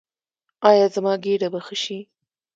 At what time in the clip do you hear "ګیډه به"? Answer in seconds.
1.23-1.59